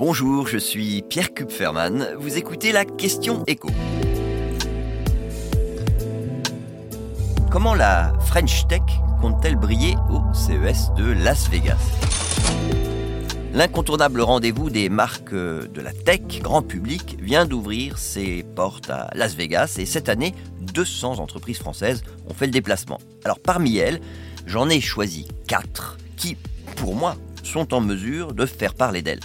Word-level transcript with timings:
Bonjour, 0.00 0.48
je 0.48 0.56
suis 0.56 1.02
Pierre 1.02 1.34
Kupferman. 1.34 2.14
Vous 2.18 2.38
écoutez 2.38 2.72
la 2.72 2.86
question 2.86 3.44
écho. 3.46 3.68
Comment 7.50 7.74
la 7.74 8.14
French 8.20 8.66
Tech 8.66 8.80
compte-t-elle 9.20 9.56
briller 9.56 9.96
au 10.08 10.22
CES 10.32 10.94
de 10.96 11.12
Las 11.22 11.50
Vegas? 11.50 11.76
L'incontournable 13.52 14.22
rendez-vous 14.22 14.70
des 14.70 14.88
marques 14.88 15.34
de 15.34 15.80
la 15.82 15.92
tech 15.92 16.40
grand 16.40 16.62
public 16.62 17.18
vient 17.20 17.44
d'ouvrir 17.44 17.98
ses 17.98 18.42
portes 18.42 18.88
à 18.88 19.10
Las 19.14 19.34
Vegas 19.34 19.76
et 19.78 19.84
cette 19.84 20.08
année, 20.08 20.34
200 20.62 21.18
entreprises 21.18 21.58
françaises 21.58 22.02
ont 22.26 22.32
fait 22.32 22.46
le 22.46 22.52
déplacement. 22.52 23.00
Alors 23.22 23.38
parmi 23.38 23.76
elles, 23.76 24.00
j'en 24.46 24.70
ai 24.70 24.80
choisi 24.80 25.28
4 25.46 25.98
qui, 26.16 26.38
pour 26.76 26.94
moi, 26.94 27.16
sont 27.42 27.74
en 27.74 27.82
mesure 27.82 28.32
de 28.32 28.46
faire 28.46 28.72
parler 28.72 29.02
d'elles. 29.02 29.20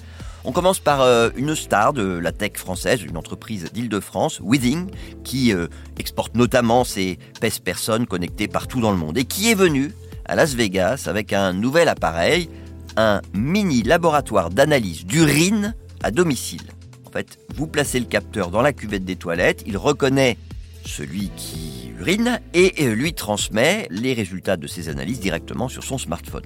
On 0.47 0.51
commence 0.51 0.79
par 0.79 1.01
euh, 1.01 1.31
une 1.35 1.55
star 1.55 1.91
de 1.91 2.03
la 2.03 2.31
tech 2.31 2.51
française, 2.55 3.01
une 3.01 3.17
entreprise 3.17 3.71
d'Île-de-France, 3.73 4.39
Withing, 4.43 4.91
qui 5.23 5.51
euh, 5.51 5.67
exporte 5.97 6.35
notamment 6.35 6.83
ses 6.83 7.17
pèse 7.41 7.57
personnes 7.57 8.05
connectées 8.05 8.47
partout 8.47 8.79
dans 8.79 8.91
le 8.91 8.97
monde 8.97 9.17
et 9.17 9.25
qui 9.25 9.49
est 9.49 9.55
venue 9.55 9.91
à 10.25 10.35
Las 10.35 10.53
Vegas 10.53 11.05
avec 11.07 11.33
un 11.33 11.51
nouvel 11.51 11.89
appareil, 11.89 12.47
un 12.95 13.21
mini 13.33 13.81
laboratoire 13.81 14.51
d'analyse 14.51 15.05
d'urine 15.05 15.73
à 16.03 16.11
domicile. 16.11 16.61
En 17.07 17.09
fait, 17.09 17.39
vous 17.55 17.65
placez 17.65 17.99
le 17.99 18.05
capteur 18.05 18.51
dans 18.51 18.61
la 18.61 18.71
cuvette 18.71 19.03
des 19.03 19.15
toilettes, 19.15 19.63
il 19.65 19.77
reconnaît 19.77 20.37
celui 20.85 21.31
qui 21.35 21.89
urine 21.99 22.39
et 22.53 22.71
euh, 22.81 22.93
lui 22.93 23.13
transmet 23.13 23.87
les 23.89 24.13
résultats 24.13 24.57
de 24.57 24.67
ses 24.67 24.89
analyses 24.89 25.19
directement 25.19 25.69
sur 25.69 25.83
son 25.83 25.97
smartphone. 25.97 26.45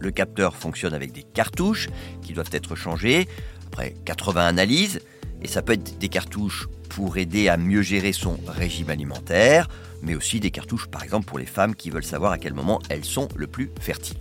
Le 0.00 0.10
capteur 0.10 0.56
fonctionne 0.56 0.94
avec 0.94 1.12
des 1.12 1.22
cartouches 1.22 1.88
qui 2.22 2.32
doivent 2.32 2.50
être 2.52 2.74
changées 2.74 3.28
après 3.66 3.94
80 4.04 4.46
analyses. 4.46 5.00
Et 5.42 5.48
ça 5.48 5.62
peut 5.62 5.74
être 5.74 5.98
des 5.98 6.08
cartouches 6.08 6.68
pour 6.88 7.16
aider 7.16 7.48
à 7.48 7.56
mieux 7.56 7.82
gérer 7.82 8.12
son 8.12 8.38
régime 8.46 8.90
alimentaire, 8.90 9.68
mais 10.02 10.14
aussi 10.14 10.40
des 10.40 10.50
cartouches 10.50 10.88
par 10.88 11.02
exemple 11.04 11.26
pour 11.26 11.38
les 11.38 11.46
femmes 11.46 11.74
qui 11.74 11.90
veulent 11.90 12.04
savoir 12.04 12.32
à 12.32 12.38
quel 12.38 12.52
moment 12.52 12.80
elles 12.88 13.04
sont 13.04 13.28
le 13.36 13.46
plus 13.46 13.70
fertiles. 13.80 14.18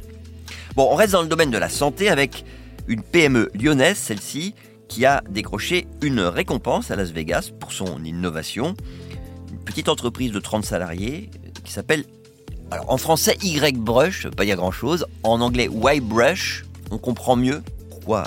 Bon, 0.76 0.88
on 0.92 0.96
reste 0.96 1.14
dans 1.14 1.24
le 1.24 1.28
domaine 1.28 1.52
de 1.52 1.58
la 1.58 1.70
santé 1.70 2.10
avec 2.10 2.46
une 2.88 3.02
PME 3.02 3.50
lyonnaise, 3.54 3.98
celle-ci, 3.98 4.54
qui 4.88 5.06
a 5.06 5.24
décroché 5.30 5.88
une 6.02 6.22
récompense 6.22 6.92
à 6.92 6.96
Las 6.96 7.12
Vegas 7.12 7.52
pour 7.60 7.72
son 7.72 8.04
innovation. 8.04 8.76
Une 9.52 9.60
petite 9.60 9.90
entreprise 9.90 10.32
de 10.32 10.40
30 10.40 10.66
salariés 10.66 11.30
qui 11.64 11.72
s'appelle 11.72 12.06
alors 12.72 12.92
en 12.92 12.98
français, 12.98 13.36
Y-brush, 13.42 14.28
pas 14.28 14.46
y 14.46 14.52
a 14.52 14.56
grand 14.56 14.72
chose. 14.72 15.08
En 15.24 15.42
anglais, 15.42 15.70
Y-brush, 15.72 16.66
on 16.92 16.98
comprend 16.98 17.36
mieux 17.36 17.64
pourquoi 17.90 18.24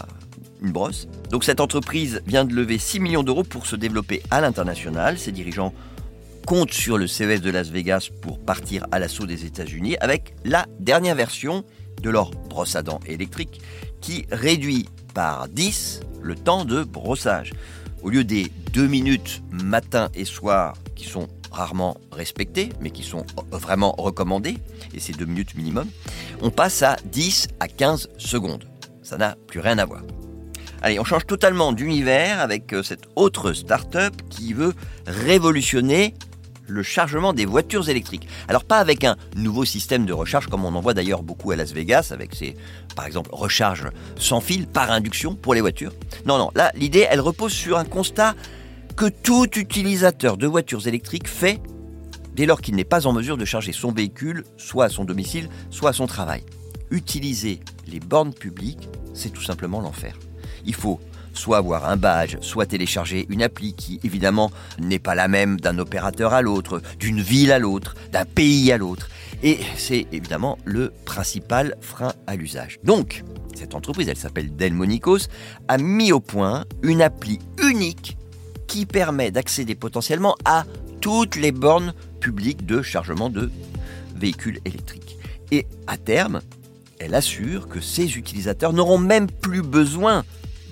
une 0.62 0.72
brosse. 0.72 1.06
Donc 1.30 1.44
cette 1.44 1.60
entreprise 1.60 2.22
vient 2.26 2.44
de 2.44 2.52
lever 2.52 2.78
6 2.78 3.00
millions 3.00 3.22
d'euros 3.22 3.44
pour 3.44 3.66
se 3.66 3.76
développer 3.76 4.22
à 4.30 4.40
l'international. 4.40 5.18
Ses 5.18 5.32
dirigeants 5.32 5.72
comptent 6.46 6.72
sur 6.72 6.98
le 6.98 7.06
CES 7.06 7.40
de 7.40 7.50
Las 7.50 7.68
Vegas 7.68 8.08
pour 8.20 8.40
partir 8.40 8.86
à 8.90 8.98
l'assaut 8.98 9.26
des 9.26 9.44
États-Unis 9.44 9.96
avec 10.00 10.34
la 10.44 10.66
dernière 10.80 11.14
version 11.14 11.64
de 12.00 12.10
leur 12.10 12.30
brosse 12.30 12.74
à 12.74 12.82
dents 12.82 13.00
électrique 13.06 13.60
qui 14.00 14.26
réduit 14.32 14.88
par 15.14 15.48
10 15.48 16.00
le 16.20 16.34
temps 16.34 16.64
de 16.64 16.82
brossage. 16.82 17.52
Au 18.02 18.10
lieu 18.10 18.24
des 18.24 18.50
2 18.72 18.88
minutes 18.88 19.42
matin 19.52 20.10
et 20.14 20.24
soir 20.24 20.74
qui 20.96 21.08
sont 21.08 21.28
rarement 21.52 21.96
respectés, 22.10 22.70
mais 22.80 22.90
qui 22.90 23.02
sont 23.02 23.24
vraiment 23.50 23.94
recommandés, 23.98 24.58
et 24.94 25.00
c'est 25.00 25.16
deux 25.16 25.26
minutes 25.26 25.54
minimum, 25.54 25.88
on 26.40 26.50
passe 26.50 26.82
à 26.82 26.96
10 27.04 27.48
à 27.60 27.68
15 27.68 28.08
secondes. 28.18 28.64
Ça 29.02 29.16
n'a 29.16 29.36
plus 29.46 29.60
rien 29.60 29.78
à 29.78 29.84
voir. 29.84 30.02
Allez, 30.80 30.98
on 30.98 31.04
change 31.04 31.26
totalement 31.26 31.72
d'univers 31.72 32.40
avec 32.40 32.72
euh, 32.72 32.82
cette 32.82 33.04
autre 33.14 33.52
start-up 33.52 34.14
qui 34.30 34.52
veut 34.52 34.74
révolutionner 35.06 36.14
le 36.66 36.82
chargement 36.82 37.32
des 37.32 37.44
voitures 37.44 37.88
électriques. 37.88 38.26
Alors 38.48 38.64
pas 38.64 38.78
avec 38.78 39.04
un 39.04 39.16
nouveau 39.36 39.64
système 39.64 40.06
de 40.06 40.12
recharge 40.12 40.48
comme 40.48 40.64
on 40.64 40.74
en 40.74 40.80
voit 40.80 40.94
d'ailleurs 40.94 41.22
beaucoup 41.22 41.50
à 41.50 41.56
Las 41.56 41.72
Vegas 41.72 42.08
avec 42.12 42.34
ces 42.34 42.56
par 42.96 43.06
exemple 43.06 43.30
recharge 43.32 43.88
sans 44.16 44.40
fil 44.40 44.66
par 44.66 44.90
induction 44.90 45.34
pour 45.34 45.54
les 45.54 45.60
voitures. 45.60 45.92
Non 46.26 46.38
non, 46.38 46.50
là 46.54 46.72
l'idée 46.74 47.06
elle 47.08 47.20
repose 47.20 47.52
sur 47.52 47.78
un 47.78 47.84
constat 47.84 48.34
que 48.92 49.06
tout 49.06 49.48
utilisateur 49.58 50.36
de 50.36 50.46
voitures 50.46 50.86
électriques 50.86 51.28
fait 51.28 51.60
dès 52.34 52.46
lors 52.46 52.60
qu'il 52.60 52.76
n'est 52.76 52.84
pas 52.84 53.06
en 53.06 53.12
mesure 53.12 53.36
de 53.36 53.44
charger 53.44 53.72
son 53.72 53.92
véhicule, 53.92 54.44
soit 54.56 54.86
à 54.86 54.88
son 54.88 55.04
domicile, 55.04 55.48
soit 55.70 55.90
à 55.90 55.92
son 55.92 56.06
travail. 56.06 56.44
Utiliser 56.90 57.60
les 57.86 58.00
bornes 58.00 58.34
publiques, 58.34 58.88
c'est 59.14 59.30
tout 59.30 59.42
simplement 59.42 59.80
l'enfer. 59.80 60.18
Il 60.64 60.74
faut 60.74 61.00
soit 61.34 61.58
avoir 61.58 61.88
un 61.88 61.96
badge, 61.96 62.36
soit 62.40 62.66
télécharger 62.66 63.26
une 63.30 63.42
appli 63.42 63.74
qui 63.74 63.98
évidemment 64.04 64.50
n'est 64.78 64.98
pas 64.98 65.14
la 65.14 65.28
même 65.28 65.58
d'un 65.58 65.78
opérateur 65.78 66.34
à 66.34 66.42
l'autre, 66.42 66.82
d'une 66.98 67.20
ville 67.20 67.52
à 67.52 67.58
l'autre, 67.58 67.94
d'un 68.12 68.24
pays 68.24 68.70
à 68.72 68.76
l'autre. 68.76 69.08
Et 69.42 69.58
c'est 69.76 70.06
évidemment 70.12 70.58
le 70.64 70.92
principal 71.04 71.76
frein 71.80 72.12
à 72.26 72.36
l'usage. 72.36 72.78
Donc, 72.84 73.24
cette 73.54 73.74
entreprise, 73.74 74.08
elle 74.08 74.16
s'appelle 74.16 74.54
Delmonicos, 74.54 75.28
a 75.68 75.78
mis 75.78 76.12
au 76.12 76.20
point 76.20 76.64
une 76.82 77.02
appli 77.02 77.38
unique 77.62 78.16
qui 78.72 78.86
permet 78.86 79.30
d'accéder 79.30 79.74
potentiellement 79.74 80.34
à 80.46 80.64
toutes 81.02 81.36
les 81.36 81.52
bornes 81.52 81.92
publiques 82.20 82.64
de 82.64 82.80
chargement 82.80 83.28
de 83.28 83.50
véhicules 84.16 84.60
électriques. 84.64 85.18
Et 85.50 85.66
à 85.86 85.98
terme, 85.98 86.40
elle 86.98 87.14
assure 87.14 87.68
que 87.68 87.82
ces 87.82 88.16
utilisateurs 88.16 88.72
n'auront 88.72 88.96
même 88.96 89.26
plus 89.26 89.60
besoin 89.60 90.24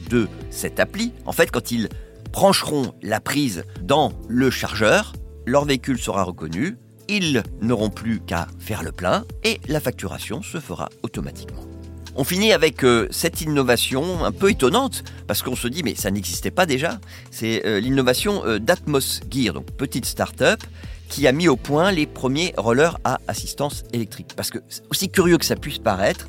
de 0.09 0.29
cette 0.49 0.81
appli. 0.81 1.13
En 1.27 1.33
fait, 1.33 1.51
quand 1.51 1.73
ils 1.73 1.91
brancheront 2.33 2.95
la 3.03 3.21
prise 3.21 3.65
dans 3.83 4.15
le 4.29 4.51
chargeur, 4.51 5.13
leur 5.45 5.67
véhicule 5.67 5.99
sera 5.99 6.23
reconnu, 6.23 6.79
ils 7.07 7.43
n'auront 7.61 7.91
plus 7.91 8.21
qu'à 8.21 8.49
faire 8.59 8.83
le 8.83 8.93
plein 8.93 9.27
et 9.45 9.61
la 9.69 9.79
facturation 9.79 10.41
se 10.41 10.59
fera 10.59 10.89
automatiquement. 11.03 11.70
On 12.17 12.25
finit 12.25 12.53
avec 12.53 12.83
euh, 12.83 13.07
cette 13.11 13.41
innovation 13.41 14.25
un 14.25 14.33
peu 14.33 14.51
étonnante, 14.51 15.05
parce 15.27 15.43
qu'on 15.43 15.55
se 15.55 15.69
dit, 15.69 15.83
mais 15.83 15.95
ça 15.95 16.11
n'existait 16.11 16.51
pas 16.51 16.67
déjà. 16.67 16.99
C'est 17.31 17.65
euh, 17.67 17.79
l'innovation 17.79 18.45
euh, 18.45 18.59
d'Atmos 18.59 19.21
Gear, 19.31 19.55
donc 19.55 19.71
petite 19.73 20.07
start-up, 20.07 20.61
qui 21.09 21.27
a 21.27 21.33
mis 21.33 21.49
au 21.49 21.57
point 21.57 21.93
les 21.93 22.07
premiers 22.07 22.53
rollers 22.57 22.99
à 23.05 23.21
assistance 23.29 23.85
électrique. 23.93 24.33
Parce 24.37 24.51
que, 24.51 24.59
aussi 24.91 25.09
curieux 25.09 25.39
que 25.39 25.45
ça 25.45 25.55
puisse 25.57 25.79
paraître, 25.79 26.27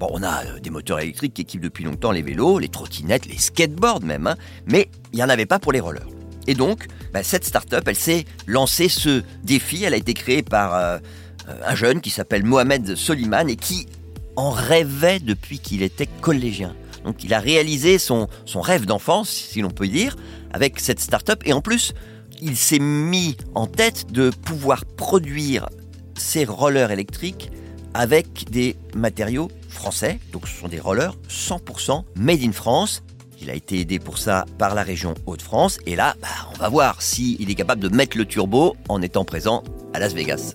bon, 0.00 0.08
on 0.12 0.22
a 0.22 0.58
des 0.60 0.70
moteurs 0.70 1.00
électriques 1.00 1.34
qui 1.34 1.42
équipent 1.42 1.62
depuis 1.62 1.84
longtemps 1.84 2.10
les 2.10 2.22
vélos, 2.22 2.58
les 2.58 2.68
trottinettes, 2.68 3.26
les 3.26 3.38
skateboards 3.38 4.02
même, 4.02 4.26
hein, 4.26 4.36
mais 4.66 4.88
il 5.12 5.16
n'y 5.16 5.22
en 5.22 5.28
avait 5.28 5.46
pas 5.46 5.58
pour 5.58 5.72
les 5.72 5.80
rollers. 5.80 6.08
Et 6.46 6.54
donc, 6.54 6.86
bah, 7.12 7.22
cette 7.22 7.44
start-up, 7.44 7.84
elle 7.86 7.96
s'est 7.96 8.24
lancée 8.46 8.88
ce 8.88 9.22
défi. 9.44 9.84
Elle 9.84 9.94
a 9.94 9.98
été 9.98 10.14
créée 10.14 10.42
par 10.42 11.00
un 11.46 11.74
jeune 11.76 12.00
qui 12.00 12.10
s'appelle 12.10 12.44
Mohamed 12.44 12.96
Soliman 12.96 13.48
et 13.48 13.54
qui 13.54 13.86
en 14.36 14.50
rêvait 14.50 15.20
depuis 15.20 15.58
qu'il 15.58 15.82
était 15.82 16.08
collégien. 16.20 16.74
Donc 17.04 17.24
il 17.24 17.34
a 17.34 17.40
réalisé 17.40 17.98
son, 17.98 18.28
son 18.44 18.60
rêve 18.60 18.86
d'enfance, 18.86 19.28
si 19.28 19.60
l'on 19.60 19.70
peut 19.70 19.88
dire, 19.88 20.16
avec 20.52 20.80
cette 20.80 21.00
start-up. 21.00 21.42
Et 21.44 21.52
en 21.52 21.60
plus, 21.60 21.94
il 22.40 22.56
s'est 22.56 22.78
mis 22.78 23.36
en 23.54 23.66
tête 23.66 24.12
de 24.12 24.30
pouvoir 24.30 24.84
produire 24.84 25.68
ses 26.16 26.44
rollers 26.44 26.90
électriques 26.90 27.50
avec 27.94 28.50
des 28.50 28.76
matériaux 28.94 29.50
français. 29.68 30.18
Donc 30.32 30.46
ce 30.48 30.60
sont 30.60 30.68
des 30.68 30.80
rollers 30.80 31.16
100% 31.28 32.04
made 32.16 32.42
in 32.42 32.52
France. 32.52 33.02
Il 33.40 33.50
a 33.50 33.54
été 33.54 33.80
aidé 33.80 33.98
pour 33.98 34.18
ça 34.18 34.44
par 34.58 34.74
la 34.74 34.82
région 34.82 35.14
Hauts-de-France. 35.26 35.78
Et 35.86 35.96
là, 35.96 36.14
bah, 36.22 36.28
on 36.54 36.58
va 36.58 36.68
voir 36.68 37.02
s'il 37.02 37.50
est 37.50 37.54
capable 37.54 37.82
de 37.82 37.88
mettre 37.88 38.16
le 38.16 38.24
turbo 38.24 38.76
en 38.88 39.02
étant 39.02 39.24
présent 39.24 39.64
à 39.92 39.98
Las 39.98 40.14
Vegas. 40.14 40.54